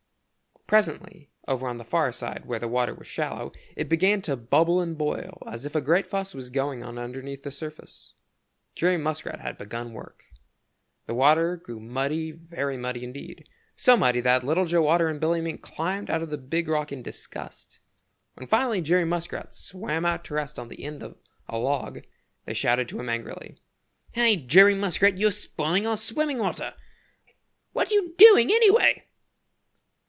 Presently, 0.67 1.29
over 1.49 1.67
on 1.67 1.79
the 1.79 1.83
far 1.83 2.13
side 2.13 2.45
where 2.45 2.57
the 2.59 2.65
water 2.69 2.95
was 2.95 3.05
shallow, 3.05 3.51
it 3.75 3.89
began 3.89 4.21
to 4.21 4.37
bubble 4.37 4.79
and 4.79 4.97
boil 4.97 5.43
as 5.45 5.65
if 5.65 5.75
a 5.75 5.81
great 5.81 6.07
fuss 6.07 6.33
was 6.33 6.49
going 6.49 6.81
on 6.81 6.97
underneath 6.97 7.43
the 7.43 7.51
surface. 7.51 8.13
Jerry 8.73 8.95
Muskrat 8.95 9.41
had 9.41 9.57
begun 9.57 9.91
work. 9.91 10.27
The 11.07 11.13
water 11.13 11.57
grew 11.57 11.81
muddy, 11.81 12.31
very 12.31 12.77
muddy 12.77 13.03
indeed, 13.03 13.49
so 13.75 13.97
muddy 13.97 14.21
that 14.21 14.45
Little 14.45 14.63
Joe 14.65 14.87
Otter 14.87 15.09
and 15.09 15.19
Billy 15.19 15.41
Mink 15.41 15.61
climbed 15.61 16.09
out 16.09 16.21
on 16.21 16.29
the 16.29 16.37
Big 16.37 16.69
Rock 16.69 16.93
in 16.93 17.03
disgust. 17.03 17.79
When 18.35 18.47
finally 18.47 18.79
Jerry 18.79 19.03
Muskrat 19.03 19.53
swam 19.53 20.05
out 20.05 20.23
to 20.25 20.35
rest 20.35 20.57
on 20.57 20.69
the 20.69 20.85
end 20.85 21.03
of 21.03 21.17
a 21.49 21.57
log 21.57 22.03
they 22.45 22.53
shouted 22.53 22.87
to 22.87 22.99
him 23.01 23.09
angrily. 23.09 23.57
"Hi, 24.15 24.35
Jerry 24.37 24.75
Muskrat, 24.75 25.17
you're 25.17 25.33
spoiling 25.33 25.85
our 25.85 25.97
swimming 25.97 26.37
water! 26.37 26.75
What 27.73 27.91
are 27.91 27.93
you 27.93 28.15
doing 28.17 28.49
anyway?" 28.51 29.03